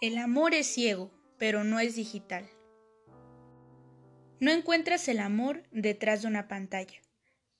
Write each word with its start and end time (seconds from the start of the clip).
El 0.00 0.18
amor 0.18 0.54
es 0.54 0.66
ciego, 0.66 1.12
pero 1.38 1.62
no 1.62 1.78
es 1.78 1.94
digital. 1.94 2.50
No 4.40 4.50
encuentras 4.50 5.06
el 5.06 5.20
amor 5.20 5.62
detrás 5.70 6.22
de 6.22 6.28
una 6.28 6.48
pantalla. 6.48 7.00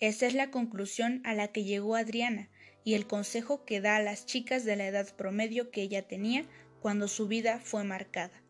Esa 0.01 0.27
es 0.27 0.35
la 0.35 0.51
conclusión 0.51 1.23
a 1.25 1.35
la 1.35 1.53
que 1.53 1.63
llegó 1.63 1.95
Adriana 1.95 2.51
y 2.83 2.95
el 2.95 3.07
consejo 3.07 3.65
que 3.65 3.81
da 3.81 3.97
a 3.97 4.03
las 4.03 4.27
chicas 4.27 4.65
de 4.65 4.75
la 4.75 4.89
edad 4.89 5.15
promedio 5.17 5.71
que 5.71 5.83
ella 5.83 6.09
tenía 6.09 6.45
cuando 6.81 7.07
su 7.07 7.29
vida 7.29 7.61
fue 7.61 7.85
marcada. 7.85 8.43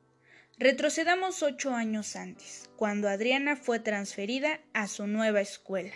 Retrocedamos 0.57 1.43
ocho 1.43 1.75
años 1.75 2.17
antes, 2.17 2.71
cuando 2.77 3.11
Adriana 3.11 3.55
fue 3.55 3.81
transferida 3.81 4.61
a 4.73 4.89
su 4.89 5.07
nueva 5.07 5.43
escuela. 5.43 5.93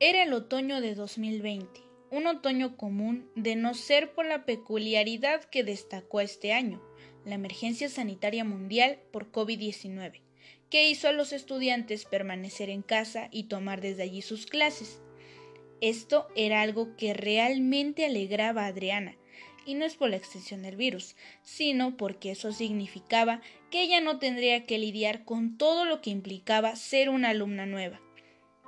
Era 0.00 0.24
el 0.24 0.32
otoño 0.32 0.80
de 0.80 0.96
2020 0.96 1.91
un 2.12 2.26
otoño 2.26 2.76
común 2.76 3.26
de 3.36 3.56
no 3.56 3.72
ser 3.72 4.12
por 4.12 4.26
la 4.26 4.44
peculiaridad 4.44 5.42
que 5.44 5.64
destacó 5.64 6.20
este 6.20 6.52
año, 6.52 6.82
la 7.24 7.36
emergencia 7.36 7.88
sanitaria 7.88 8.44
mundial 8.44 8.98
por 9.10 9.32
COVID-19, 9.32 10.20
que 10.68 10.90
hizo 10.90 11.08
a 11.08 11.12
los 11.12 11.32
estudiantes 11.32 12.04
permanecer 12.04 12.68
en 12.68 12.82
casa 12.82 13.28
y 13.32 13.44
tomar 13.44 13.80
desde 13.80 14.02
allí 14.02 14.20
sus 14.20 14.44
clases. 14.44 15.00
Esto 15.80 16.28
era 16.36 16.60
algo 16.60 16.96
que 16.96 17.14
realmente 17.14 18.04
alegraba 18.04 18.64
a 18.64 18.66
Adriana, 18.66 19.16
y 19.64 19.72
no 19.72 19.86
es 19.86 19.94
por 19.94 20.10
la 20.10 20.16
extensión 20.16 20.60
del 20.60 20.76
virus, 20.76 21.16
sino 21.42 21.96
porque 21.96 22.32
eso 22.32 22.52
significaba 22.52 23.40
que 23.70 23.80
ella 23.80 24.02
no 24.02 24.18
tendría 24.18 24.66
que 24.66 24.76
lidiar 24.76 25.24
con 25.24 25.56
todo 25.56 25.86
lo 25.86 26.02
que 26.02 26.10
implicaba 26.10 26.76
ser 26.76 27.08
una 27.08 27.30
alumna 27.30 27.64
nueva, 27.64 28.02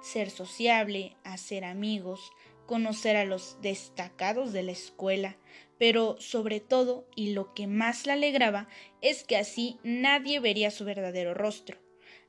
ser 0.00 0.30
sociable, 0.30 1.14
hacer 1.24 1.64
amigos, 1.64 2.32
conocer 2.66 3.16
a 3.16 3.24
los 3.24 3.58
destacados 3.60 4.52
de 4.52 4.62
la 4.62 4.72
escuela, 4.72 5.36
pero 5.78 6.16
sobre 6.20 6.60
todo, 6.60 7.06
y 7.14 7.32
lo 7.32 7.54
que 7.54 7.66
más 7.66 8.06
la 8.06 8.14
alegraba, 8.14 8.68
es 9.00 9.24
que 9.24 9.36
así 9.36 9.78
nadie 9.82 10.40
vería 10.40 10.70
su 10.70 10.84
verdadero 10.84 11.34
rostro. 11.34 11.78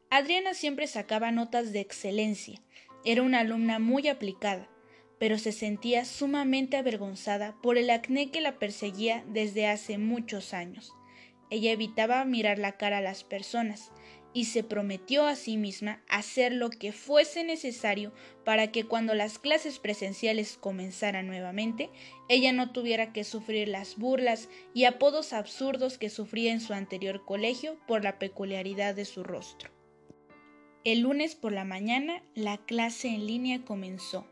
Adriana 0.09 0.53
siempre 0.53 0.87
sacaba 0.87 1.31
notas 1.31 1.71
de 1.73 1.79
excelencia, 1.79 2.61
era 3.05 3.21
una 3.21 3.41
alumna 3.41 3.77
muy 3.77 4.07
aplicada, 4.07 4.67
pero 5.19 5.37
se 5.37 5.51
sentía 5.51 6.05
sumamente 6.05 6.75
avergonzada 6.75 7.55
por 7.61 7.77
el 7.77 7.89
acné 7.91 8.31
que 8.31 8.41
la 8.41 8.57
perseguía 8.57 9.23
desde 9.27 9.67
hace 9.67 9.97
muchos 9.97 10.53
años. 10.53 10.91
Ella 11.51 11.71
evitaba 11.71 12.25
mirar 12.25 12.57
la 12.57 12.73
cara 12.77 12.97
a 12.97 13.01
las 13.01 13.23
personas, 13.23 13.91
y 14.35 14.45
se 14.45 14.63
prometió 14.63 15.25
a 15.25 15.37
sí 15.37 15.55
misma 15.55 16.03
hacer 16.09 16.51
lo 16.51 16.69
que 16.69 16.91
fuese 16.91 17.45
necesario 17.45 18.11
para 18.43 18.69
que 18.69 18.85
cuando 18.85 19.15
las 19.15 19.39
clases 19.39 19.79
presenciales 19.79 20.57
comenzaran 20.57 21.25
nuevamente, 21.25 21.89
ella 22.27 22.51
no 22.51 22.73
tuviera 22.73 23.13
que 23.13 23.23
sufrir 23.23 23.69
las 23.69 23.95
burlas 23.95 24.49
y 24.73 24.83
apodos 24.83 25.31
absurdos 25.31 25.97
que 25.97 26.09
sufría 26.09 26.51
en 26.51 26.59
su 26.59 26.73
anterior 26.73 27.23
colegio 27.23 27.79
por 27.87 28.03
la 28.03 28.19
peculiaridad 28.19 28.93
de 28.93 29.05
su 29.05 29.23
rostro. 29.23 29.69
El 30.83 30.99
lunes 30.99 31.35
por 31.35 31.53
la 31.53 31.63
mañana 31.63 32.21
la 32.35 32.57
clase 32.57 33.07
en 33.07 33.25
línea 33.25 33.63
comenzó. 33.63 34.27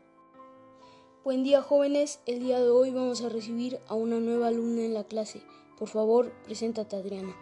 Buen 1.24 1.44
día 1.44 1.62
jóvenes, 1.62 2.20
el 2.26 2.40
día 2.40 2.60
de 2.60 2.68
hoy 2.68 2.90
vamos 2.90 3.22
a 3.22 3.30
recibir 3.30 3.78
a 3.88 3.94
una 3.94 4.20
nueva 4.20 4.48
alumna 4.48 4.82
en 4.82 4.92
la 4.92 5.04
clase. 5.04 5.40
Por 5.78 5.88
favor, 5.88 6.30
preséntate 6.44 6.94
Adriana. 6.94 7.34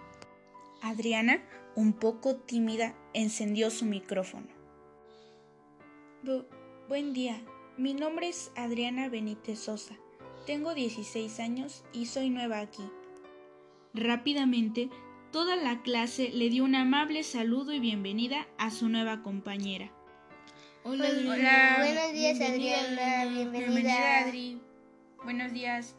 Adriana 0.81 1.43
un 1.75 1.93
poco 1.93 2.37
tímida, 2.37 2.95
encendió 3.15 3.71
su 3.71 3.85
micrófono. 3.85 4.49
buen 6.89 7.13
día, 7.13 7.41
mi 7.79 7.95
nombre 7.95 8.29
es 8.29 8.53
Adriana 8.57 9.09
Benítez 9.09 9.59
Sosa. 9.59 9.97
Tengo 10.47 10.75
16 10.75 11.41
años 11.41 11.85
y 11.93 12.07
soy 12.07 12.31
nueva 12.31 12.61
aquí. 12.61 12.83
Rápidamente, 13.95 14.91
toda 15.31 15.57
la 15.57 15.83
clase 15.83 16.31
le 16.31 16.51
dio 16.51 16.65
un 16.65 16.75
amable 16.75 17.23
saludo 17.23 17.73
y 17.73 17.81
bienvenida 17.81 18.47
a 18.59 18.71
su 18.71 18.89
nueva 18.89 19.23
compañera. 19.23 19.91
Hola, 20.85 21.09
Hola. 21.09 21.77
Buenos 21.79 22.13
días, 22.13 22.41
Adriana. 22.41 23.25
Bienvenida. 23.27 23.59
Bienvenida, 23.59 24.19
Adri. 24.19 24.61
Buenos 25.23 25.53
días. 25.53 25.95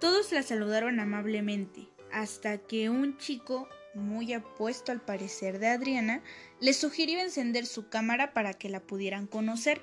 Todos 0.00 0.32
la 0.32 0.42
saludaron 0.42 0.98
amablemente, 0.98 1.88
hasta 2.12 2.58
que 2.58 2.90
un 2.90 3.16
chico 3.18 3.68
muy 3.94 4.32
apuesto 4.32 4.92
al 4.92 5.00
parecer 5.00 5.58
de 5.58 5.68
Adriana, 5.68 6.22
le 6.60 6.72
sugirió 6.72 7.20
encender 7.20 7.66
su 7.66 7.88
cámara 7.88 8.32
para 8.32 8.54
que 8.54 8.68
la 8.68 8.80
pudieran 8.80 9.26
conocer. 9.26 9.82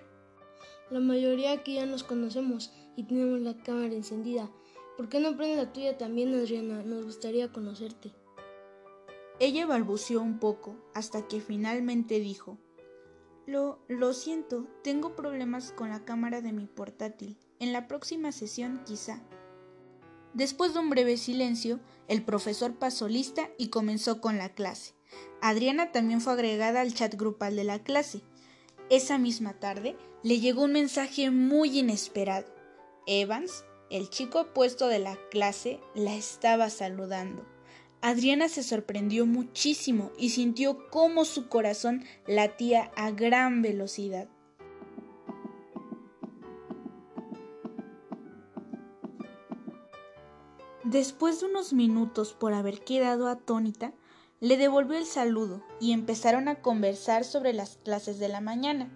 La 0.90 1.00
mayoría 1.00 1.51
aquí 1.51 1.75
ya 1.75 1.85
nos 1.85 2.03
conocemos 2.03 2.72
y 2.95 3.03
tenemos 3.03 3.41
la 3.41 3.62
cámara 3.62 3.94
encendida. 3.94 4.50
¿Por 4.95 5.09
qué 5.09 5.19
no 5.19 5.35
prende 5.35 5.57
la 5.57 5.73
tuya 5.73 5.97
también, 5.97 6.34
Adriana? 6.34 6.81
Nos 6.84 7.06
gustaría 7.06 7.51
conocerte. 7.51 8.13
Ella 9.40 9.68
balbuceó 9.68 10.22
un 10.22 10.39
poco 10.39 10.75
hasta 10.95 11.28
que 11.28 11.41
finalmente 11.41 12.19
dijo 12.19 12.57
Lo, 13.45 13.79
lo 13.88 14.13
siento, 14.13 14.68
tengo 14.84 15.16
problemas 15.16 15.72
con 15.72 15.89
la 15.89 16.06
cámara 16.06 16.41
de 16.41 16.53
mi 16.53 16.66
portátil. 16.66 17.38
En 17.59 17.74
la 17.74 17.88
próxima 17.88 18.31
sesión 18.31 18.81
quizá. 18.85 19.22
Después 20.38 20.75
de 20.75 20.81
un 20.81 20.92
breve 20.92 21.18
silencio, 21.18 21.80
el 22.08 22.22
profesor 22.22 22.75
pasó 22.75 23.08
lista 23.08 23.50
y 23.58 23.70
comenzó 23.70 24.22
con 24.22 24.38
la 24.38 24.50
clase. 24.50 24.94
Adriana 25.42 25.92
también 25.92 26.22
fue 26.22 26.34
agregada 26.34 26.81
al 26.81 26.94
chat 26.94 27.16
grupal 27.16 27.56
de 27.56 27.64
la 27.64 27.80
clase. 27.80 28.22
Esa 28.92 29.18
misma 29.18 29.53
tarde 29.53 29.98
le 30.22 30.40
llegó 30.40 30.66
un 30.66 30.74
mensaje 30.74 31.31
muy 31.31 31.80
inesperado. 31.80 32.53
Evans, 33.08 33.66
el 33.90 34.12
chico 34.12 34.42
opuesto 34.42 34.88
de 34.90 35.00
la 35.00 35.18
clase, 35.31 35.80
la 35.96 36.16
estaba 36.16 36.69
saludando. 36.69 37.44
Adriana 38.02 38.48
se 38.48 38.62
sorprendió 38.62 39.25
muchísimo 39.25 40.12
y 40.19 40.30
sintió 40.30 40.88
cómo 40.92 41.25
su 41.25 41.50
corazón 41.50 42.06
latía 42.28 42.92
a 42.96 43.09
gran 43.09 43.64
velocidad. 43.64 44.30
Después 50.97 51.40
de 51.40 51.46
unos 51.46 51.74
minutos 51.74 52.34
por 52.34 52.56
haber 52.56 52.84
quedado 52.84 53.28
atónita, 53.28 53.94
le 54.40 54.58
devolvió 54.58 54.97
el 54.97 55.06
saludo 55.06 55.62
y 55.80 55.91
empezaron 55.91 56.47
a 56.47 56.63
conversar 56.63 57.24
sobre 57.24 57.53
las 57.53 57.78
clases 57.78 58.18
de 58.18 58.30
la 58.30 58.41
mañana. 58.41 58.90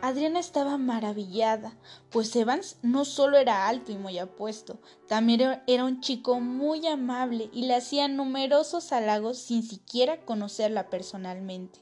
Adriana 0.00 0.40
estaba 0.40 0.78
maravillada, 0.78 1.76
pues 2.10 2.34
Evans 2.36 2.78
no 2.80 3.04
solo 3.04 3.36
era 3.36 3.68
alto 3.68 3.92
y 3.92 3.98
muy 3.98 4.18
apuesto, 4.18 4.80
también 5.08 5.62
era 5.66 5.84
un 5.84 6.00
chico 6.00 6.40
muy 6.40 6.86
amable 6.86 7.50
y 7.52 7.66
le 7.66 7.74
hacía 7.74 8.08
numerosos 8.08 8.90
halagos 8.90 9.36
sin 9.36 9.62
siquiera 9.62 10.24
conocerla 10.24 10.88
personalmente. 10.88 11.80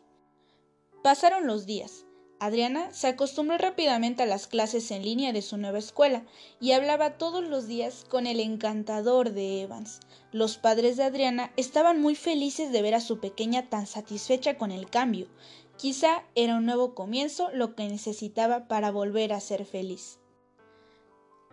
Pasaron 1.05 1.47
los 1.47 1.65
días. 1.65 2.07
Adriana 2.41 2.91
se 2.91 3.07
acostumbró 3.07 3.59
rápidamente 3.59 4.23
a 4.23 4.27
las 4.27 4.47
clases 4.47 4.91
en 4.93 5.03
línea 5.03 5.35
de 5.35 5.43
su 5.43 5.59
nueva 5.59 5.79
escuela 5.79 6.23
y 6.59 6.73
hablaba 6.73 7.19
todos 7.19 7.45
los 7.45 7.67
días 7.67 8.07
con 8.09 8.27
el 8.27 8.41
encantador 8.41 9.33
de 9.33 9.61
Evans. 9.61 10.01
Los 10.33 10.57
padres 10.57 10.97
de 10.97 11.03
Adriana 11.03 11.53
estaban 11.59 12.01
muy 12.01 12.15
felices 12.15 12.73
de 12.73 12.81
ver 12.81 12.95
a 12.95 13.01
su 13.01 13.21
pequeña 13.21 13.69
tan 13.69 13.87
satisfecha 13.87 14.57
con 14.57 14.71
el 14.71 14.89
cambio. 14.89 15.29
Quizá 15.77 16.25
era 16.35 16.57
un 16.57 16.65
nuevo 16.65 16.95
comienzo 16.95 17.51
lo 17.53 17.75
que 17.75 17.87
necesitaba 17.89 18.69
para 18.69 18.91
volver 18.91 19.35
a 19.35 19.41
ser 19.41 19.67
feliz. 19.67 20.19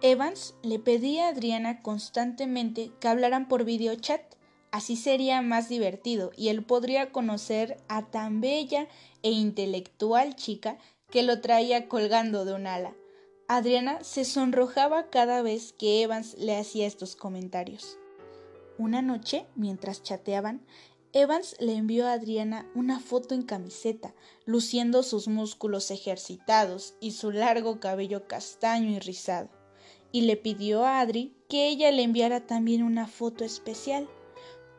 Evans 0.02 0.56
le 0.64 0.80
pedía 0.80 1.26
a 1.26 1.30
Adriana 1.32 1.82
constantemente 1.82 2.92
que 3.02 3.10
hablaran 3.10 3.50
por 3.50 3.66
videochat. 3.66 4.37
Así 4.72 4.96
sería 4.96 5.42
más 5.42 5.70
divertido 5.70 6.32
y 6.36 6.50
él 6.50 6.64
podría 6.64 7.12
conocer 7.12 7.78
a 7.88 8.06
tan 8.06 8.42
bella 8.42 8.88
e 9.24 9.32
intelectual 9.32 10.36
chica 10.36 10.78
que 11.10 11.24
lo 11.24 11.42
traía 11.42 11.88
colgando 11.88 12.46
de 12.46 12.54
un 12.54 12.68
ala. 12.68 12.96
Adriana 13.48 14.04
se 14.04 14.26
sonrojaba 14.26 15.10
cada 15.10 15.42
vez 15.42 15.72
que 15.72 16.04
Evans 16.04 16.36
le 16.38 16.58
hacía 16.58 16.86
estos 16.86 17.16
comentarios. 17.16 17.98
Una 18.78 19.02
noche, 19.02 19.46
mientras 19.56 20.04
chateaban, 20.04 20.66
Evans 21.14 21.56
le 21.60 21.74
envió 21.74 22.06
a 22.06 22.12
Adriana 22.12 22.70
una 22.76 23.00
foto 23.00 23.34
en 23.34 23.44
camiseta, 23.44 24.14
luciendo 24.46 25.02
sus 25.02 25.30
músculos 25.30 25.90
ejercitados 25.90 26.96
y 27.00 27.12
su 27.12 27.32
largo 27.32 27.80
cabello 27.80 28.28
castaño 28.28 28.90
y 28.90 29.00
rizado, 29.00 29.50
y 30.12 30.22
le 30.22 30.36
pidió 30.36 30.86
a 30.86 31.00
Adri 31.00 31.34
que 31.48 31.70
ella 31.70 31.92
le 31.92 32.04
enviara 32.04 32.46
también 32.46 32.84
una 32.84 33.08
foto 33.08 33.46
especial, 33.46 34.10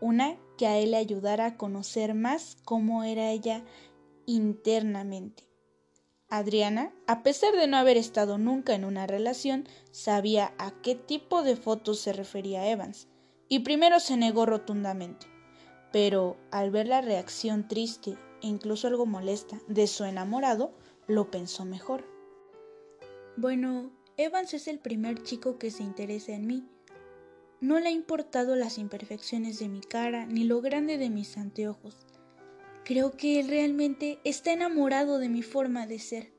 una 0.01 0.37
que 0.57 0.67
a 0.67 0.79
él 0.79 0.93
le 0.93 0.97
ayudara 0.97 1.47
a 1.47 1.57
conocer 1.57 2.15
más 2.15 2.57
cómo 2.65 3.05
era 3.05 3.31
ella 3.31 3.65
internamente. 4.27 5.49
Adriana, 6.31 6.93
a 7.07 7.23
pesar 7.23 7.55
de 7.55 7.67
no 7.67 7.79
haber 7.79 7.97
estado 7.97 8.37
nunca 8.37 8.75
en 8.75 8.85
una 8.85 9.07
relación, 9.07 9.67
sabía 9.91 10.53
a 10.59 10.73
qué 10.83 10.95
tipo 10.95 11.43
de 11.43 11.57
fotos 11.57 12.01
se 12.01 12.13
refería 12.13 12.69
Evans, 12.69 13.09
y 13.49 13.61
primero 13.61 13.99
se 13.99 14.19
negó 14.19 14.45
rotundamente. 14.45 15.27
Pero 15.91 16.37
al 16.51 16.71
ver 16.71 16.87
la 16.87 17.01
reacción 17.01 17.67
triste 17.67 18.19
e 18.43 18.47
incluso 18.47 18.89
algo 18.89 19.07
molesta 19.07 19.59
de 19.69 19.87
su 19.87 20.05
enamorado, 20.05 20.75
lo 21.07 21.31
pensó 21.31 21.65
mejor. 21.65 22.05
Bueno, 23.39 23.91
Evans 24.19 24.53
es 24.53 24.69
el 24.69 24.81
primer 24.81 25.23
chico 25.23 25.59
que 25.59 25.71
se 25.71 25.83
interesa 25.83 26.33
en 26.33 26.47
mí. 26.47 26.69
No 27.61 27.81
le 27.81 27.89
ha 27.89 27.93
importado 27.93 28.55
las 28.57 28.79
imperfecciones 28.79 29.59
de 29.59 29.69
mi 29.69 29.81
cara 29.81 30.27
ni 30.27 30.45
lo 30.45 30.61
grande 30.61 30.99
de 30.99 31.11
mis 31.11 31.37
anteojos. 31.37 32.07
Creo 32.85 33.17
que 33.17 33.41
él 33.41 33.49
realmente 33.49 34.19
está 34.25 34.53
enamorado 34.53 35.19
de 35.19 35.29
mi 35.29 35.43
forma 35.43 35.87
de 35.87 35.99
ser. 35.99 36.33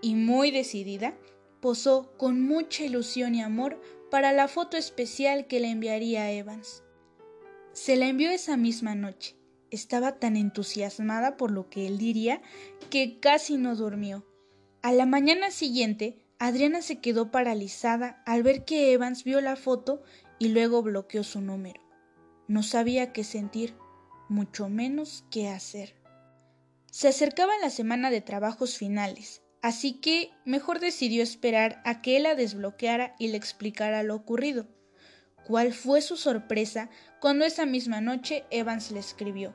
Y 0.00 0.14
muy 0.14 0.50
decidida, 0.50 1.16
posó 1.60 2.12
con 2.16 2.40
mucha 2.40 2.84
ilusión 2.84 3.34
y 3.34 3.42
amor 3.42 3.80
para 4.10 4.32
la 4.32 4.48
foto 4.48 4.76
especial 4.76 5.46
que 5.46 5.60
le 5.60 5.70
enviaría 5.70 6.22
a 6.22 6.30
Evans. 6.30 6.82
Se 7.72 7.96
la 7.96 8.08
envió 8.08 8.30
esa 8.30 8.56
misma 8.56 8.94
noche. 8.94 9.36
Estaba 9.70 10.18
tan 10.18 10.36
entusiasmada 10.36 11.36
por 11.36 11.50
lo 11.50 11.70
que 11.70 11.86
él 11.86 11.98
diría 11.98 12.42
que 12.90 13.20
casi 13.20 13.56
no 13.56 13.74
durmió. 13.74 14.26
A 14.82 14.92
la 14.92 15.06
mañana 15.06 15.50
siguiente, 15.50 16.24
Adriana 16.44 16.82
se 16.82 16.98
quedó 16.98 17.30
paralizada 17.30 18.20
al 18.26 18.42
ver 18.42 18.64
que 18.64 18.92
Evans 18.92 19.22
vio 19.22 19.40
la 19.40 19.54
foto 19.54 20.02
y 20.40 20.48
luego 20.48 20.82
bloqueó 20.82 21.22
su 21.22 21.40
número. 21.40 21.80
No 22.48 22.64
sabía 22.64 23.12
qué 23.12 23.22
sentir, 23.22 23.76
mucho 24.28 24.68
menos 24.68 25.24
qué 25.30 25.48
hacer. 25.48 25.94
Se 26.90 27.06
acercaba 27.06 27.52
la 27.60 27.70
semana 27.70 28.10
de 28.10 28.22
trabajos 28.22 28.76
finales, 28.76 29.40
así 29.60 30.00
que 30.00 30.32
mejor 30.44 30.80
decidió 30.80 31.22
esperar 31.22 31.80
a 31.84 32.02
que 32.02 32.16
él 32.16 32.24
la 32.24 32.34
desbloqueara 32.34 33.14
y 33.20 33.28
le 33.28 33.36
explicara 33.36 34.02
lo 34.02 34.16
ocurrido. 34.16 34.66
¿Cuál 35.46 35.72
fue 35.72 36.02
su 36.02 36.16
sorpresa 36.16 36.90
cuando 37.20 37.44
esa 37.44 37.66
misma 37.66 38.00
noche 38.00 38.46
Evans 38.50 38.90
le 38.90 38.98
escribió? 38.98 39.54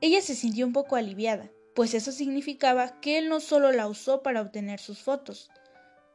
Ella 0.00 0.22
se 0.22 0.34
sintió 0.34 0.66
un 0.66 0.72
poco 0.72 0.96
aliviada, 0.96 1.50
pues 1.74 1.92
eso 1.92 2.10
significaba 2.10 3.02
que 3.02 3.18
él 3.18 3.28
no 3.28 3.38
solo 3.38 3.70
la 3.70 3.86
usó 3.86 4.22
para 4.22 4.40
obtener 4.40 4.80
sus 4.80 5.00
fotos, 5.00 5.50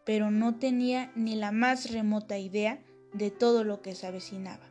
pero 0.05 0.31
no 0.31 0.57
tenía 0.57 1.11
ni 1.15 1.35
la 1.35 1.51
más 1.51 1.91
remota 1.91 2.37
idea 2.37 2.83
de 3.13 3.31
todo 3.31 3.63
lo 3.63 3.81
que 3.81 3.95
se 3.95 4.07
avecinaba. 4.07 4.69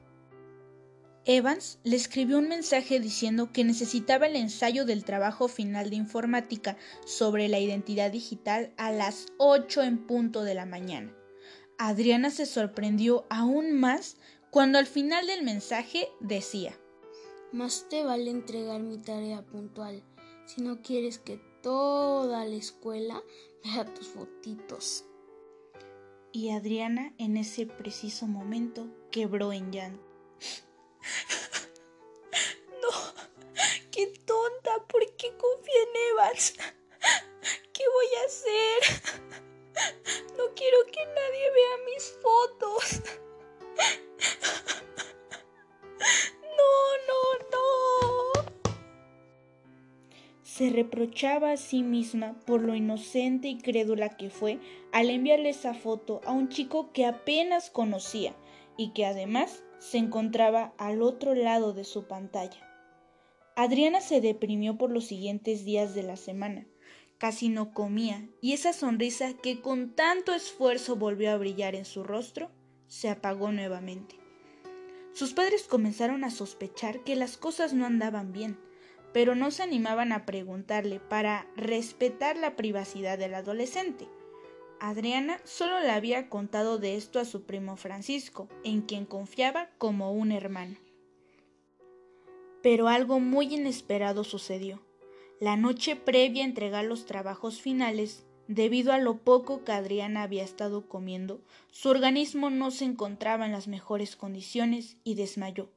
Evans 1.27 1.79
le 1.85 1.97
escribió 1.97 2.39
un 2.39 2.49
mensaje 2.49 2.99
diciendo 2.99 3.53
que 3.53 3.63
necesitaba 3.63 4.27
el 4.27 4.37
ensayo 4.37 4.85
del 4.85 5.05
trabajo 5.05 5.49
final 5.49 5.91
de 5.91 5.97
informática 5.97 6.77
sobre 7.05 7.49
la 7.49 7.59
identidad 7.59 8.11
digital 8.11 8.73
a 8.79 8.91
las 8.91 9.27
8 9.39 9.83
en 9.83 10.07
punto 10.07 10.43
de 10.43 10.55
la 10.55 10.65
mañana. 10.65 11.15
Adriana 11.79 12.31
se 12.31 12.47
sorprendió 12.47 13.27
aún 13.29 13.73
más 13.73 14.17
cuando 14.51 14.79
al 14.79 14.87
final 14.87 15.27
del 15.27 15.45
mensaje 15.45 16.09
decía 16.21 16.75
más 17.53 17.89
te 17.89 18.05
vale 18.05 18.31
entregar 18.31 18.81
mi 18.81 18.99
tarea 18.99 19.43
puntual 19.43 20.03
si 20.47 20.63
no 20.63 20.83
quieres 20.83 21.19
que 21.19 21.41
toda 21.63 22.45
la 22.45 22.55
escuela 22.55 23.23
vea 23.65 23.85
tus 23.85 24.09
fotitos. 24.09 25.05
Y 26.33 26.51
Adriana 26.51 27.13
en 27.19 27.37
ese 27.37 27.67
preciso 27.67 28.27
momento 28.27 28.87
quebró 29.11 29.53
en 29.53 29.73
llanto. 29.73 30.05
No, 32.83 32.89
qué 33.91 34.07
tonta, 34.25 34.87
¿por 34.89 35.05
qué 35.17 35.37
confía 35.37 35.83
en 35.83 36.13
Evans? 36.13 36.55
¿Qué 37.75 37.83
voy 37.93 38.07
a 38.23 38.27
hacer? 38.27 39.03
No 40.39 40.55
quiero 40.55 40.79
que 40.87 41.05
nadie 41.05 41.51
vea 41.51 41.77
mis 41.85 42.17
fotos. 42.23 43.03
se 50.61 50.69
reprochaba 50.69 51.53
a 51.53 51.57
sí 51.57 51.83
misma 51.83 52.35
por 52.45 52.61
lo 52.61 52.75
inocente 52.75 53.49
y 53.49 53.57
crédula 53.57 54.19
que 54.19 54.29
fue 54.29 54.59
al 54.93 55.11
enviarle 55.11 55.51
esa 55.51 55.75
foto 55.75 56.21
a 56.25 56.33
un 56.33 56.49
chico 56.49 56.93
que 56.93 57.07
apenas 57.07 57.71
conocía 57.71 58.35
y 58.77 58.93
que 58.93 59.07
además 59.07 59.63
se 59.79 59.99
encontraba 59.99 60.73
al 60.79 61.03
otro 61.03 61.35
lado 61.35 61.73
de 61.73 61.85
su 61.85 62.07
pantalla. 62.07 62.67
Adriana 63.57 64.01
se 64.01 64.21
deprimió 64.21 64.79
por 64.79 64.91
los 64.91 65.05
siguientes 65.05 65.65
días 65.65 65.95
de 65.95 66.03
la 66.03 66.17
semana. 66.17 66.67
Casi 67.19 67.49
no 67.49 67.75
comía 67.75 68.29
y 68.41 68.53
esa 68.53 68.73
sonrisa 68.73 69.35
que 69.35 69.61
con 69.61 69.95
tanto 69.95 70.33
esfuerzo 70.35 70.97
volvió 70.97 71.31
a 71.31 71.37
brillar 71.37 71.75
en 71.75 71.85
su 71.85 72.03
rostro 72.03 72.51
se 72.87 73.09
apagó 73.09 73.53
nuevamente. 73.53 74.17
Sus 75.13 75.35
padres 75.35 75.65
comenzaron 75.65 76.25
a 76.25 76.31
sospechar 76.31 77.05
que 77.05 77.17
las 77.17 77.37
cosas 77.37 77.75
no 77.75 77.85
andaban 77.85 78.33
bien 78.33 78.59
pero 79.13 79.35
no 79.35 79.51
se 79.51 79.63
animaban 79.63 80.13
a 80.13 80.25
preguntarle 80.25 81.01
para 81.01 81.47
respetar 81.57 82.37
la 82.37 82.57
privacidad 82.57 83.19
del 83.19 83.35
adolescente. 83.35 84.09
Adriana 84.81 85.39
solo 85.45 85.79
le 85.81 85.91
había 85.91 86.31
contado 86.31 86.79
de 86.79 86.97
esto 86.97 87.21
a 87.21 87.27
su 87.27 87.43
primo 87.43 87.77
Francisco, 87.77 88.49
en 88.65 88.81
quien 88.81 89.05
confiaba 89.05 89.69
como 89.77 90.13
un 90.13 90.33
hermano. 90.33 90.77
Pero 92.63 92.89
algo 92.89 93.21
muy 93.21 93.55
inesperado 93.55 94.25
sucedió. 94.25 94.81
La 95.39 95.57
noche 95.57 95.97
previa 95.97 96.45
a 96.45 96.47
entregar 96.47 96.87
los 96.87 97.05
trabajos 97.05 97.61
finales, 97.61 98.25
debido 98.49 98.93
a 98.93 98.99
lo 98.99 99.19
poco 99.19 99.65
que 99.65 99.73
Adriana 99.73 100.23
había 100.23 100.45
estado 100.45 100.89
comiendo, 100.89 101.43
su 101.71 101.91
organismo 101.91 102.49
no 102.49 102.71
se 102.71 102.87
encontraba 102.87 103.45
en 103.45 103.53
las 103.53 103.69
mejores 103.69 104.17
condiciones 104.17 104.97
y 105.05 105.15
desmayó. 105.15 105.69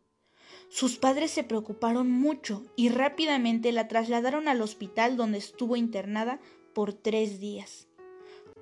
Sus 0.70 0.98
padres 0.98 1.32
se 1.32 1.44
preocuparon 1.44 2.10
mucho 2.10 2.64
y 2.78 2.88
rápidamente 2.88 3.74
la 3.74 3.90
trasladaron 3.90 4.48
al 4.48 4.62
hospital 4.62 5.18
donde 5.18 5.40
estuvo 5.40 5.76
internada 5.76 6.40
por 6.74 6.94
tres 6.94 7.40
días. 7.42 7.88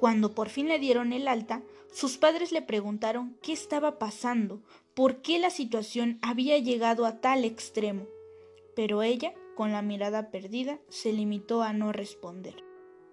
Cuando 0.01 0.33
por 0.33 0.49
fin 0.49 0.67
le 0.67 0.79
dieron 0.79 1.13
el 1.13 1.27
alta, 1.27 1.61
sus 1.93 2.17
padres 2.17 2.51
le 2.51 2.63
preguntaron 2.63 3.37
qué 3.43 3.53
estaba 3.53 3.99
pasando, 3.99 4.63
por 4.95 5.21
qué 5.21 5.37
la 5.37 5.51
situación 5.51 6.17
había 6.23 6.57
llegado 6.57 7.05
a 7.05 7.21
tal 7.21 7.45
extremo. 7.45 8.07
Pero 8.75 9.03
ella, 9.03 9.35
con 9.55 9.71
la 9.71 9.83
mirada 9.83 10.31
perdida, 10.31 10.79
se 10.89 11.13
limitó 11.13 11.61
a 11.61 11.73
no 11.73 11.91
responder. 11.91 12.63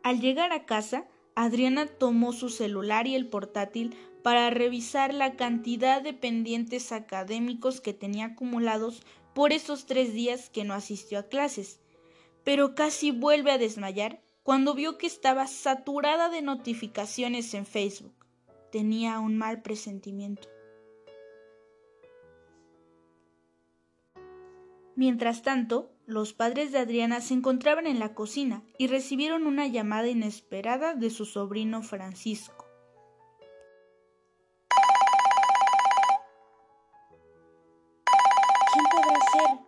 Al 0.03 0.23
llegar 0.23 0.51
a 0.51 0.65
casa, 0.65 1.07
Adriana 1.35 1.89
tomó 1.89 2.33
su 2.33 2.49
celular 2.49 3.07
y 3.07 3.17
el 3.17 3.29
portátil 3.29 3.95
para 4.23 4.49
revisar 4.49 5.13
la 5.13 5.37
cantidad 5.37 6.01
de 6.01 6.15
pendientes 6.15 6.91
académicos 6.93 7.83
que 7.83 7.93
tenía 7.93 8.29
acumulados 8.29 9.03
por 9.35 9.53
esos 9.53 9.85
tres 9.85 10.15
días 10.15 10.49
que 10.49 10.65
no 10.65 10.73
asistió 10.73 11.19
a 11.19 11.25
clases, 11.25 11.81
pero 12.45 12.75
casi 12.75 13.11
vuelve 13.11 13.51
a 13.51 13.59
desmayar 13.59 14.23
cuando 14.49 14.73
vio 14.73 14.97
que 14.97 15.07
estaba 15.07 15.47
saturada 15.47 16.31
de 16.31 16.41
notificaciones 16.41 17.53
en 17.53 17.67
Facebook. 17.67 18.15
Tenía 18.73 19.21
un 19.21 19.37
mal 19.37 19.61
presentimiento. 19.61 20.49
Mientras 24.97 25.43
tanto, 25.43 25.93
los 26.07 26.33
padres 26.33 26.73
de 26.73 26.79
Adriana 26.79 27.21
se 27.21 27.35
encontraban 27.35 27.87
en 27.87 27.99
la 27.99 28.15
cocina 28.15 28.63
y 28.79 28.87
recibieron 28.87 29.47
una 29.47 29.67
llamada 29.67 30.09
inesperada 30.09 30.95
de 30.95 31.11
su 31.11 31.27
sobrino 31.27 31.83
Francisco. 31.83 32.65
¿Quién 38.73 38.85
podrá 38.91 39.21
ser? 39.31 39.59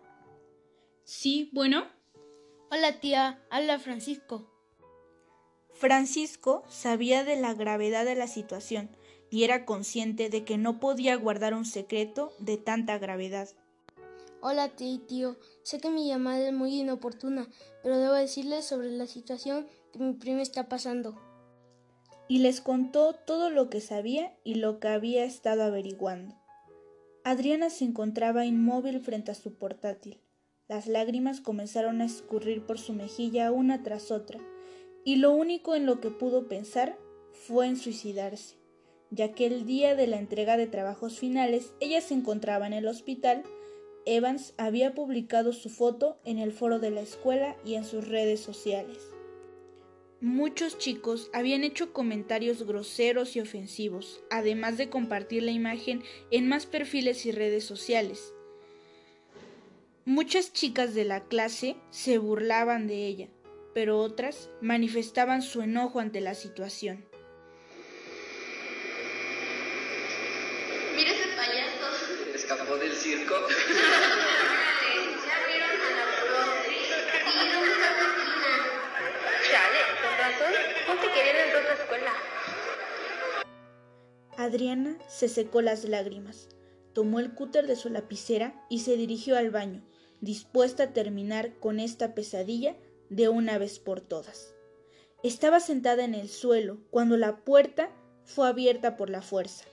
Sí, 1.03 1.51
bueno. 1.53 1.83
Hola 2.71 2.99
tía, 2.99 3.45
habla 3.51 3.77
Francisco. 3.77 4.50
Francisco 5.81 6.63
sabía 6.69 7.23
de 7.23 7.41
la 7.41 7.55
gravedad 7.55 8.05
de 8.05 8.13
la 8.13 8.27
situación 8.27 8.91
y 9.31 9.45
era 9.45 9.65
consciente 9.65 10.29
de 10.29 10.45
que 10.45 10.59
no 10.59 10.79
podía 10.79 11.15
guardar 11.15 11.55
un 11.55 11.65
secreto 11.65 12.33
de 12.37 12.57
tanta 12.57 12.99
gravedad. 12.99 13.49
Hola 14.41 14.69
tío, 14.69 15.37
sé 15.63 15.79
que 15.79 15.89
mi 15.89 16.07
llamada 16.07 16.49
es 16.49 16.53
muy 16.53 16.79
inoportuna, 16.79 17.47
pero 17.81 17.97
debo 17.97 18.13
decirles 18.13 18.63
sobre 18.63 18.91
la 18.91 19.07
situación 19.07 19.65
que 19.91 19.97
mi 19.97 20.13
prima 20.13 20.43
está 20.43 20.69
pasando. 20.69 21.19
Y 22.27 22.37
les 22.37 22.61
contó 22.61 23.13
todo 23.13 23.49
lo 23.49 23.71
que 23.71 23.81
sabía 23.81 24.37
y 24.43 24.55
lo 24.55 24.79
que 24.79 24.87
había 24.87 25.23
estado 25.23 25.63
averiguando. 25.63 26.35
Adriana 27.23 27.71
se 27.71 27.85
encontraba 27.85 28.45
inmóvil 28.45 28.99
frente 28.99 29.31
a 29.31 29.35
su 29.35 29.55
portátil. 29.55 30.21
Las 30.67 30.85
lágrimas 30.85 31.41
comenzaron 31.41 32.01
a 32.01 32.05
escurrir 32.05 32.67
por 32.67 32.77
su 32.77 32.93
mejilla 32.93 33.51
una 33.51 33.81
tras 33.81 34.11
otra, 34.11 34.39
y 35.03 35.17
lo 35.17 35.31
único 35.31 35.75
en 35.75 35.85
lo 35.85 35.99
que 35.99 36.09
pudo 36.09 36.47
pensar 36.47 36.97
fue 37.31 37.67
en 37.67 37.77
suicidarse, 37.77 38.57
ya 39.09 39.33
que 39.33 39.45
el 39.45 39.65
día 39.65 39.95
de 39.95 40.07
la 40.07 40.17
entrega 40.17 40.57
de 40.57 40.67
trabajos 40.67 41.19
finales 41.19 41.73
ella 41.79 42.01
se 42.01 42.13
encontraba 42.13 42.67
en 42.67 42.73
el 42.73 42.87
hospital 42.87 43.43
Evans 44.05 44.55
había 44.57 44.95
publicado 44.95 45.53
su 45.53 45.69
foto 45.69 46.17
en 46.25 46.39
el 46.39 46.51
foro 46.51 46.79
de 46.79 46.89
la 46.89 47.01
escuela 47.01 47.55
y 47.63 47.75
en 47.75 47.85
sus 47.85 48.07
redes 48.07 48.39
sociales. 48.39 48.97
Muchos 50.21 50.77
chicos 50.77 51.29
habían 51.33 51.63
hecho 51.63 51.93
comentarios 51.93 52.63
groseros 52.63 53.35
y 53.35 53.41
ofensivos, 53.41 54.23
además 54.29 54.77
de 54.77 54.89
compartir 54.89 55.43
la 55.43 55.51
imagen 55.51 56.03
en 56.31 56.47
más 56.47 56.65
perfiles 56.65 57.25
y 57.25 57.31
redes 57.31 57.63
sociales. 57.63 58.33
Muchas 60.05 60.51
chicas 60.51 60.95
de 60.95 61.05
la 61.05 61.25
clase 61.25 61.75
se 61.91 62.17
burlaban 62.17 62.87
de 62.87 63.05
ella, 63.05 63.29
pero 63.73 63.99
otras 63.99 64.49
manifestaban 64.61 65.41
su 65.41 65.61
enojo 65.61 65.99
ante 65.99 66.21
la 66.21 66.35
situación. 66.35 67.05
Mira 70.95 71.11
ese 71.11 71.27
payaso, 71.35 72.35
escapó 72.35 72.77
del 72.77 72.91
circo. 72.91 73.35
Adriana 84.37 84.97
se 85.07 85.29
secó 85.29 85.61
las 85.61 85.85
lágrimas, 85.85 86.49
tomó 86.93 87.19
el 87.19 87.33
cúter 87.35 87.67
de 87.67 87.75
su 87.75 87.89
lapicera 87.89 88.65
y 88.69 88.79
se 88.79 88.97
dirigió 88.97 89.37
al 89.37 89.51
baño, 89.51 89.83
dispuesta 90.19 90.83
a 90.83 90.93
terminar 90.93 91.59
con 91.59 91.79
esta 91.79 92.15
pesadilla 92.15 92.75
de 93.11 93.27
una 93.27 93.57
vez 93.57 93.77
por 93.77 93.99
todas. 93.99 94.55
Estaba 95.21 95.59
sentada 95.59 96.05
en 96.05 96.15
el 96.15 96.29
suelo 96.29 96.79
cuando 96.89 97.17
la 97.17 97.43
puerta 97.43 97.91
fue 98.23 98.47
abierta 98.47 98.95
por 98.95 99.09
la 99.09 99.21
fuerza. 99.21 99.65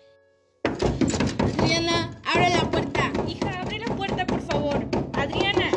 Adriana, 0.65 2.21
abre 2.27 2.51
la 2.51 2.69
puerta. 2.69 3.13
Hija, 3.29 3.61
abre 3.61 3.79
la 3.79 3.97
puerta, 3.97 4.27
por 4.27 4.41
favor. 4.41 4.85
Adriana. 5.13 5.71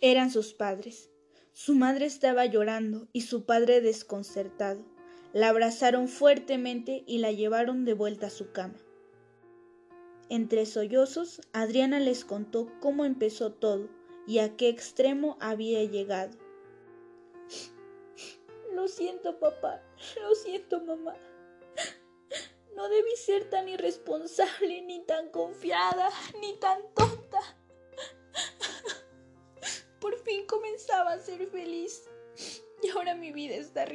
Eran 0.00 0.30
sus 0.30 0.54
padres. 0.54 1.10
Su 1.52 1.74
madre 1.74 2.06
estaba 2.06 2.46
llorando 2.46 3.06
y 3.12 3.20
su 3.20 3.44
padre 3.44 3.82
desconcertado. 3.82 4.86
La 5.34 5.50
abrazaron 5.50 6.08
fuertemente 6.08 7.04
y 7.06 7.18
la 7.18 7.30
llevaron 7.30 7.84
de 7.84 7.92
vuelta 7.92 8.28
a 8.28 8.30
su 8.30 8.52
cama. 8.52 8.78
Entre 10.30 10.64
sollozos, 10.64 11.42
Adriana 11.52 12.00
les 12.00 12.24
contó 12.24 12.72
cómo 12.80 13.04
empezó 13.04 13.52
todo 13.52 13.90
y 14.26 14.38
a 14.38 14.56
qué 14.56 14.68
extremo 14.68 15.36
había 15.40 15.84
llegado. 15.84 16.36
Lo 18.72 18.88
siento, 18.88 19.38
papá. 19.38 19.82
Lo 20.20 20.34
siento, 20.34 20.80
mamá. 20.80 21.16
No 22.74 22.88
debí 22.88 23.14
ser 23.16 23.48
tan 23.50 23.68
irresponsable, 23.68 24.82
ni 24.82 25.00
tan 25.04 25.28
confiada, 25.30 26.10
ni 26.40 26.56
tan 26.58 26.82
tonta. 26.94 27.38
Por 30.00 30.18
fin 30.18 30.46
comenzaba 30.46 31.12
a 31.12 31.20
ser 31.20 31.46
feliz. 31.48 32.08
Y 32.82 32.90
ahora 32.90 33.14
mi 33.14 33.32
vida 33.32 33.54
está 33.54 33.86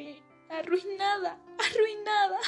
arruinada, 0.50 1.40
arruinada. 1.58 2.40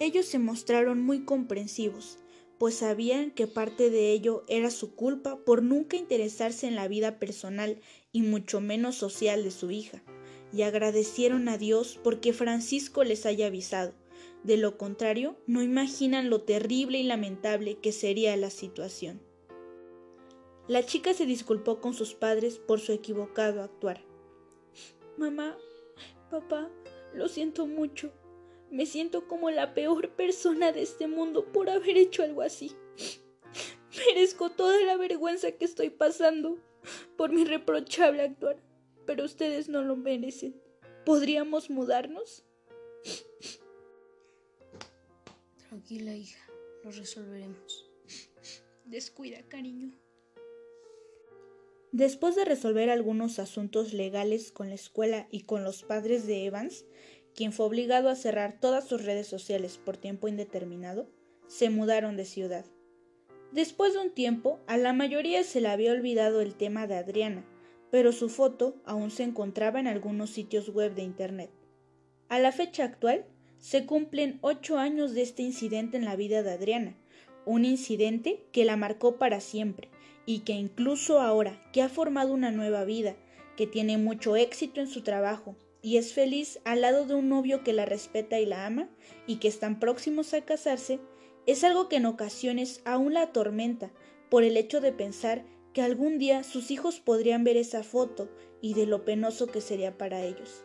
Ellos 0.00 0.26
se 0.26 0.38
mostraron 0.38 1.02
muy 1.02 1.24
comprensivos 1.24 2.18
pues 2.58 2.74
sabían 2.74 3.30
que 3.30 3.46
parte 3.46 3.90
de 3.90 4.12
ello 4.12 4.44
era 4.48 4.70
su 4.70 4.94
culpa 4.94 5.38
por 5.44 5.62
nunca 5.62 5.96
interesarse 5.96 6.66
en 6.66 6.74
la 6.74 6.88
vida 6.88 7.18
personal 7.18 7.80
y 8.12 8.22
mucho 8.22 8.60
menos 8.60 8.96
social 8.96 9.44
de 9.44 9.50
su 9.50 9.70
hija, 9.70 10.02
y 10.52 10.62
agradecieron 10.62 11.48
a 11.48 11.56
Dios 11.58 11.98
porque 12.02 12.32
Francisco 12.32 13.04
les 13.04 13.26
haya 13.26 13.46
avisado. 13.46 13.94
De 14.42 14.56
lo 14.56 14.78
contrario, 14.78 15.36
no 15.46 15.62
imaginan 15.62 16.30
lo 16.30 16.42
terrible 16.42 16.98
y 16.98 17.04
lamentable 17.04 17.78
que 17.78 17.92
sería 17.92 18.36
la 18.36 18.50
situación. 18.50 19.20
La 20.68 20.84
chica 20.84 21.14
se 21.14 21.26
disculpó 21.26 21.80
con 21.80 21.94
sus 21.94 22.14
padres 22.14 22.58
por 22.58 22.80
su 22.80 22.92
equivocado 22.92 23.62
actuar. 23.62 24.04
Mamá, 25.16 25.56
papá, 26.30 26.70
lo 27.14 27.28
siento 27.28 27.66
mucho. 27.66 28.12
Me 28.70 28.86
siento 28.86 29.26
como 29.26 29.50
la 29.50 29.74
peor 29.74 30.10
persona 30.10 30.72
de 30.72 30.82
este 30.82 31.06
mundo 31.06 31.50
por 31.52 31.70
haber 31.70 31.96
hecho 31.96 32.22
algo 32.22 32.42
así. 32.42 32.72
Merezco 33.96 34.50
toda 34.50 34.80
la 34.82 34.96
vergüenza 34.96 35.52
que 35.52 35.64
estoy 35.64 35.90
pasando 35.90 36.58
por 37.16 37.32
mi 37.32 37.44
reprochable 37.44 38.22
actuar, 38.22 38.62
pero 39.06 39.24
ustedes 39.24 39.68
no 39.68 39.82
lo 39.82 39.96
merecen. 39.96 40.60
¿Podríamos 41.04 41.70
mudarnos? 41.70 42.44
Tranquila, 45.68 46.14
hija, 46.14 46.46
lo 46.84 46.90
resolveremos. 46.90 47.90
Descuida, 48.84 49.42
cariño. 49.48 49.92
Después 51.92 52.36
de 52.36 52.44
resolver 52.44 52.90
algunos 52.90 53.38
asuntos 53.38 53.94
legales 53.94 54.52
con 54.52 54.68
la 54.68 54.74
escuela 54.74 55.26
y 55.30 55.42
con 55.42 55.64
los 55.64 55.82
padres 55.82 56.26
de 56.26 56.44
Evans, 56.44 56.84
quien 57.38 57.52
fue 57.52 57.66
obligado 57.66 58.08
a 58.08 58.16
cerrar 58.16 58.58
todas 58.58 58.88
sus 58.88 59.04
redes 59.04 59.28
sociales 59.28 59.78
por 59.78 59.96
tiempo 59.96 60.26
indeterminado, 60.26 61.08
se 61.46 61.70
mudaron 61.70 62.16
de 62.16 62.24
ciudad. 62.24 62.64
Después 63.52 63.92
de 63.92 64.00
un 64.00 64.10
tiempo, 64.10 64.58
a 64.66 64.76
la 64.76 64.92
mayoría 64.92 65.44
se 65.44 65.60
le 65.60 65.68
había 65.68 65.92
olvidado 65.92 66.40
el 66.40 66.56
tema 66.56 66.88
de 66.88 66.96
Adriana, 66.96 67.44
pero 67.92 68.10
su 68.10 68.28
foto 68.28 68.74
aún 68.84 69.12
se 69.12 69.22
encontraba 69.22 69.78
en 69.78 69.86
algunos 69.86 70.30
sitios 70.30 70.70
web 70.70 70.96
de 70.96 71.02
Internet. 71.02 71.52
A 72.28 72.40
la 72.40 72.50
fecha 72.50 72.82
actual, 72.82 73.24
se 73.60 73.86
cumplen 73.86 74.40
ocho 74.40 74.76
años 74.76 75.14
de 75.14 75.22
este 75.22 75.44
incidente 75.44 75.96
en 75.96 76.06
la 76.06 76.16
vida 76.16 76.42
de 76.42 76.50
Adriana, 76.50 76.96
un 77.46 77.64
incidente 77.64 78.42
que 78.50 78.64
la 78.64 78.76
marcó 78.76 79.14
para 79.14 79.38
siempre 79.38 79.90
y 80.26 80.40
que 80.40 80.54
incluso 80.54 81.20
ahora 81.20 81.62
que 81.72 81.82
ha 81.82 81.88
formado 81.88 82.34
una 82.34 82.50
nueva 82.50 82.82
vida, 82.82 83.14
que 83.56 83.68
tiene 83.68 83.96
mucho 83.96 84.34
éxito 84.34 84.80
en 84.80 84.88
su 84.88 85.02
trabajo 85.02 85.54
y 85.82 85.96
es 85.96 86.12
feliz 86.12 86.60
al 86.64 86.80
lado 86.80 87.06
de 87.06 87.14
un 87.14 87.28
novio 87.28 87.62
que 87.62 87.72
la 87.72 87.84
respeta 87.84 88.40
y 88.40 88.46
la 88.46 88.66
ama 88.66 88.88
y 89.26 89.36
que 89.36 89.48
están 89.48 89.78
próximos 89.78 90.34
a 90.34 90.44
casarse, 90.44 91.00
es 91.46 91.64
algo 91.64 91.88
que 91.88 91.96
en 91.96 92.06
ocasiones 92.06 92.82
aún 92.84 93.14
la 93.14 93.22
atormenta 93.22 93.90
por 94.28 94.42
el 94.42 94.56
hecho 94.56 94.80
de 94.80 94.92
pensar 94.92 95.44
que 95.72 95.82
algún 95.82 96.18
día 96.18 96.42
sus 96.42 96.70
hijos 96.70 97.00
podrían 97.00 97.44
ver 97.44 97.56
esa 97.56 97.82
foto 97.82 98.28
y 98.60 98.74
de 98.74 98.86
lo 98.86 99.04
penoso 99.04 99.46
que 99.46 99.60
sería 99.60 99.96
para 99.96 100.22
ellos. 100.22 100.64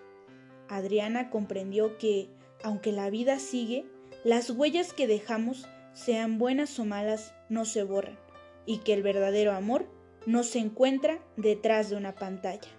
Adriana 0.67 1.29
comprendió 1.29 1.97
que, 1.97 2.29
aunque 2.63 2.91
la 2.91 3.09
vida 3.09 3.39
sigue, 3.39 3.85
las 4.23 4.49
huellas 4.49 4.93
que 4.93 5.07
dejamos, 5.07 5.67
sean 5.93 6.39
buenas 6.39 6.79
o 6.79 6.85
malas, 6.85 7.33
no 7.49 7.65
se 7.65 7.83
borran, 7.83 8.17
y 8.65 8.79
que 8.79 8.93
el 8.93 9.03
verdadero 9.03 9.51
amor 9.51 9.85
no 10.25 10.43
se 10.43 10.59
encuentra 10.59 11.19
detrás 11.37 11.89
de 11.89 11.97
una 11.97 12.15
pantalla. 12.15 12.69